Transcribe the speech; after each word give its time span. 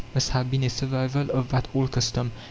must 0.15 0.31
have 0.31 0.49
been 0.49 0.63
a 0.63 0.69
survival 0.71 1.29
of 1.29 1.49
that 1.49 1.67
old 1.75 1.91
custom. 1.91 2.31